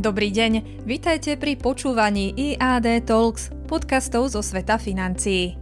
Dobrý 0.00 0.32
deň, 0.32 0.80
vitajte 0.88 1.36
pri 1.36 1.60
počúvaní 1.60 2.32
IAD 2.32 3.04
Talks, 3.04 3.52
podcastov 3.68 4.32
zo 4.32 4.40
sveta 4.40 4.80
financií. 4.80 5.60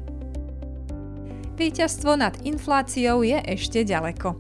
Výťazstvo 1.59 2.15
nad 2.15 2.39
infláciou 2.47 3.27
je 3.27 3.35
ešte 3.35 3.83
ďaleko. 3.83 4.39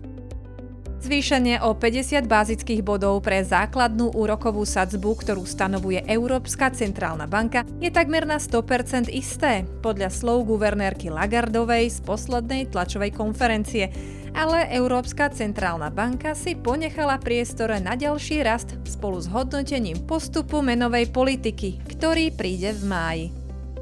Zvýšenie 1.08 1.64
o 1.64 1.72
50 1.72 2.29
bázických 2.29 2.84
bodov 2.84 3.24
pre 3.24 3.41
základnú 3.41 4.12
úrokovú 4.12 4.68
sadzbu, 4.68 5.16
ktorú 5.16 5.48
stanovuje 5.48 6.04
Európska 6.04 6.68
centrálna 6.68 7.24
banka, 7.24 7.64
je 7.80 7.88
takmer 7.88 8.29
na 8.29 8.36
100% 8.36 9.09
isté, 9.09 9.64
podľa 9.80 10.12
slov 10.12 10.45
guvernérky 10.45 11.09
Lagardovej 11.09 11.96
z 11.96 12.05
poslednej 12.05 12.68
tlačovej 12.68 13.16
konferencie. 13.16 13.88
Ale 14.36 14.68
Európska 14.68 15.32
centrálna 15.32 15.88
banka 15.88 16.36
si 16.36 16.52
ponechala 16.52 17.16
priestor 17.16 17.72
na 17.80 17.97
ďalší 17.97 18.45
rast 18.45 18.77
spolu 18.84 19.16
s 19.16 19.33
hodnotením 19.33 20.05
postupu 20.05 20.61
menovej 20.61 21.09
politiky, 21.09 21.80
ktorý 21.88 22.36
príde 22.36 22.77
v 22.77 22.84
máji. 22.84 23.38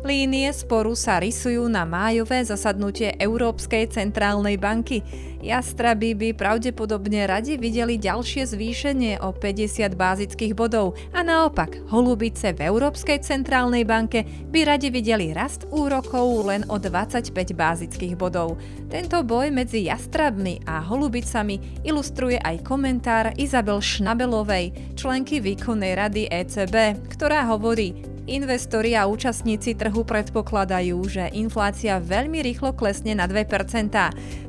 Línie 0.06 0.55
sporu 0.55 0.95
sa 0.95 1.19
rysujú 1.19 1.66
na 1.66 1.83
májové 1.83 2.38
zasadnutie 2.46 3.19
Európskej 3.19 3.91
centrálnej 3.91 4.55
banky. 4.55 5.02
Jastraby 5.42 6.15
by 6.15 6.29
pravdepodobne 6.30 7.27
radi 7.27 7.59
videli 7.59 7.98
ďalšie 7.98 8.46
zvýšenie 8.46 9.19
o 9.19 9.34
50 9.34 9.98
bázických 9.98 10.55
bodov 10.55 10.95
a 11.10 11.27
naopak 11.27 11.91
holubice 11.91 12.55
v 12.55 12.70
Európskej 12.70 13.19
centrálnej 13.19 13.82
banke 13.82 14.23
by 14.46 14.79
radi 14.79 14.95
videli 14.95 15.34
rast 15.34 15.66
úrokov 15.74 16.54
len 16.54 16.62
o 16.70 16.79
25 16.79 17.34
bázických 17.59 18.15
bodov. 18.15 18.62
Tento 18.87 19.27
boj 19.27 19.51
medzi 19.51 19.91
jastrabmi 19.91 20.62
a 20.70 20.87
holubicami 20.87 21.82
ilustruje 21.82 22.38
aj 22.46 22.62
komentár 22.62 23.34
Izabel 23.34 23.82
Šnabelovej, 23.82 24.95
členky 24.95 25.43
výkonnej 25.43 25.99
rady 25.99 26.30
ECB, 26.30 26.95
ktorá 27.10 27.43
hovorí, 27.51 28.15
Investori 28.27 28.99
a 28.99 29.07
účastníci 29.07 29.79
trhu 29.79 30.02
predpokladajú, 30.02 30.99
že 31.07 31.30
inflácia 31.30 32.02
veľmi 32.02 32.43
rýchlo 32.43 32.74
klesne 32.74 33.15
na 33.15 33.30
2%. 33.30 33.46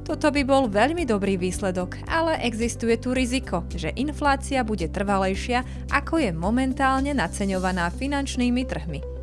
Toto 0.02 0.28
by 0.34 0.42
bol 0.42 0.66
veľmi 0.66 1.06
dobrý 1.06 1.38
výsledok, 1.38 2.02
ale 2.09 2.42
existuje 2.42 2.97
tu 2.97 3.14
riziko, 3.14 3.69
že 3.69 3.94
inflácia 3.94 4.66
bude 4.66 4.89
trvalejšia, 4.89 5.94
ako 5.94 6.25
je 6.25 6.31
momentálne 6.34 7.14
naceňovaná 7.14 7.94
finančnými 7.94 8.66
trhmi. 8.66 9.16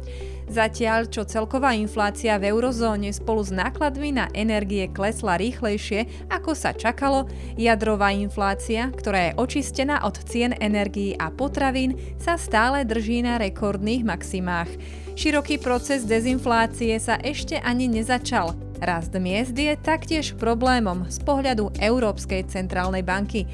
Zatiaľ, 0.45 1.09
čo 1.09 1.25
celková 1.25 1.73
inflácia 1.73 2.37
v 2.37 2.53
eurozóne 2.53 3.09
spolu 3.17 3.41
s 3.41 3.49
nákladmi 3.49 4.13
na 4.13 4.29
energie 4.37 4.93
klesla 4.93 5.41
rýchlejšie, 5.41 6.29
ako 6.29 6.53
sa 6.53 6.77
čakalo, 6.77 7.25
jadrová 7.57 8.13
inflácia, 8.13 8.93
ktorá 8.93 9.33
je 9.33 9.37
očistená 9.41 10.05
od 10.05 10.21
cien 10.29 10.53
energií 10.61 11.17
a 11.17 11.33
potravín, 11.33 11.97
sa 12.21 12.37
stále 12.37 12.85
drží 12.85 13.25
na 13.25 13.41
rekordných 13.41 14.05
maximách. 14.05 14.69
Široký 15.17 15.63
proces 15.63 16.05
dezinflácie 16.05 16.99
sa 17.01 17.17
ešte 17.23 17.57
ani 17.63 17.89
nezačal. 17.89 18.53
Rast 18.85 19.17
miest 19.17 19.57
je 19.57 19.73
taktiež 19.81 20.37
problémom 20.37 21.09
z 21.09 21.23
pohľadu 21.25 21.73
Európskej 21.81 22.51
centrálnej 22.53 23.01
banky. 23.01 23.49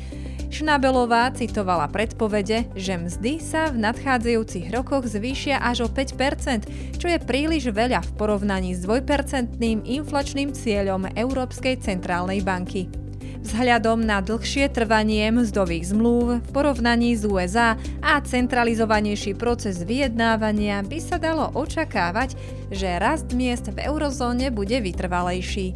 Šnabelová 0.51 1.31
citovala 1.31 1.87
predpovede, 1.87 2.75
že 2.75 2.99
mzdy 2.99 3.39
sa 3.39 3.71
v 3.71 3.87
nadchádzajúcich 3.87 4.75
rokoch 4.75 5.07
zvýšia 5.07 5.63
až 5.63 5.87
o 5.87 5.89
5%, 5.89 6.99
čo 6.99 7.07
je 7.07 7.23
príliš 7.23 7.71
veľa 7.71 8.03
v 8.03 8.11
porovnaní 8.19 8.75
s 8.75 8.83
dvojpercentným 8.83 9.87
inflačným 9.87 10.51
cieľom 10.51 11.07
Európskej 11.15 11.79
centrálnej 11.79 12.43
banky. 12.43 12.91
Vzhľadom 13.41 14.05
na 14.05 14.21
dlhšie 14.21 14.69
trvanie 14.69 15.33
mzdových 15.33 15.97
zmluv 15.97 16.45
v 16.45 16.49
porovnaní 16.53 17.17
s 17.17 17.25
USA 17.25 17.79
a 18.05 18.21
centralizovanejší 18.21 19.39
proces 19.39 19.81
vyjednávania 19.81 20.85
by 20.85 20.99
sa 20.99 21.17
dalo 21.17 21.49
očakávať, 21.57 22.37
že 22.69 23.01
rast 23.01 23.33
miest 23.33 23.73
v 23.73 23.87
eurozóne 23.87 24.53
bude 24.53 24.77
vytrvalejší. 24.83 25.73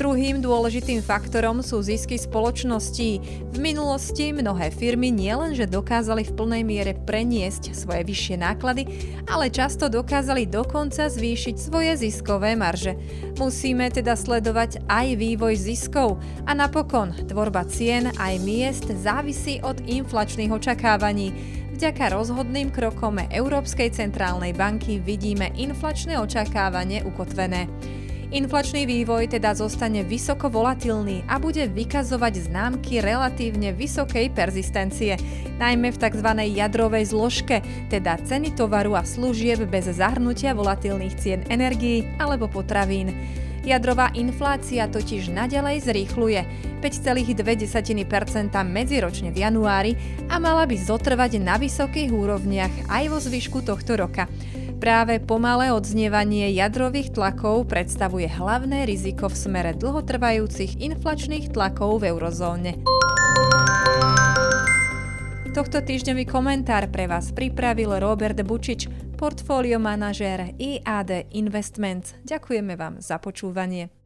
Druhým 0.00 0.40
dôležitým 0.40 1.04
faktorom 1.04 1.60
sú 1.60 1.84
zisky 1.84 2.16
spoločností. 2.16 3.20
V 3.52 3.58
minulosti 3.60 4.32
mnohé 4.32 4.72
firmy 4.72 5.12
nielenže 5.12 5.68
dokázali 5.68 6.24
v 6.24 6.40
plnej 6.40 6.62
miere 6.64 6.92
preniesť 6.96 7.76
svoje 7.76 8.08
vyššie 8.08 8.40
náklady, 8.40 8.88
ale 9.28 9.52
často 9.52 9.92
dokázali 9.92 10.48
dokonca 10.48 11.04
zvýšiť 11.04 11.52
svoje 11.60 12.00
ziskové 12.00 12.56
marže. 12.56 12.96
Musíme 13.36 13.92
teda 13.92 14.16
sledovať 14.16 14.88
aj 14.88 15.20
vývoj 15.20 15.52
ziskov 15.60 16.16
a 16.48 16.56
napokon 16.56 17.12
tvorba 17.28 17.68
cien 17.68 18.08
aj 18.16 18.40
miest 18.40 18.88
závisí 19.04 19.60
od 19.60 19.84
inflačných 19.84 20.48
očakávaní. 20.48 21.28
Vďaka 21.76 22.16
rozhodným 22.16 22.72
krokom 22.72 23.20
Európskej 23.28 23.92
centrálnej 23.92 24.56
banky 24.56 24.96
vidíme 24.96 25.52
inflačné 25.60 26.16
očakávanie 26.16 27.04
ukotvené. 27.04 27.68
Inflačný 28.30 28.86
vývoj 28.86 29.26
teda 29.26 29.58
zostane 29.58 30.06
vysoko 30.06 30.46
volatilný 30.46 31.26
a 31.26 31.42
bude 31.42 31.66
vykazovať 31.66 32.46
známky 32.46 33.02
relatívne 33.02 33.74
vysokej 33.74 34.30
persistencie, 34.30 35.18
najmä 35.58 35.90
v 35.90 35.98
tzv. 35.98 36.30
jadrovej 36.54 37.10
zložke, 37.10 37.58
teda 37.90 38.22
ceny 38.22 38.54
tovaru 38.54 38.94
a 38.94 39.02
služieb 39.02 39.66
bez 39.66 39.90
zahrnutia 39.90 40.54
volatilných 40.54 41.18
cien 41.18 41.42
energií 41.50 42.06
alebo 42.22 42.46
potravín. 42.46 43.10
Jadrová 43.66 44.14
inflácia 44.14 44.86
totiž 44.86 45.34
naďalej 45.34 45.90
zrýchluje 45.90 46.40
5,2% 46.78 47.34
medziročne 48.62 49.34
v 49.34 49.38
januári 49.42 49.92
a 50.30 50.38
mala 50.38 50.70
by 50.70 50.78
zotrvať 50.78 51.42
na 51.42 51.58
vysokých 51.58 52.14
úrovniach 52.14 52.94
aj 52.94 53.04
vo 53.10 53.18
zvyšku 53.18 53.66
tohto 53.66 53.98
roka. 53.98 54.30
Práve 54.80 55.20
pomalé 55.20 55.76
odznievanie 55.76 56.56
jadrových 56.56 57.12
tlakov 57.12 57.68
predstavuje 57.68 58.24
hlavné 58.24 58.88
riziko 58.88 59.28
v 59.28 59.36
smere 59.36 59.76
dlhotrvajúcich 59.76 60.80
inflačných 60.80 61.52
tlakov 61.52 62.00
v 62.00 62.16
eurozóne. 62.16 62.80
Tohto 65.52 65.84
týždňový 65.84 66.24
komentár 66.24 66.88
pre 66.88 67.04
vás 67.04 67.28
pripravil 67.28 67.92
Robert 68.00 68.40
Bučič, 68.40 68.88
portfólio 69.20 69.76
manažér 69.76 70.56
IAD 70.56 71.28
Investments. 71.36 72.16
Ďakujeme 72.24 72.72
vám 72.72 73.04
za 73.04 73.20
počúvanie. 73.20 73.99